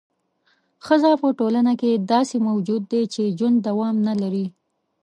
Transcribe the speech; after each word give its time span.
ښځه 0.85 1.11
په 1.21 1.27
ټولنه 1.39 1.73
کې 1.81 1.91
داسې 2.13 2.35
موجود 2.47 2.81
دی 2.91 3.03
چې 3.13 3.33
ژوند 3.37 3.57
دوام 3.67 3.95
نه 4.07 4.13
لري. 4.21 4.45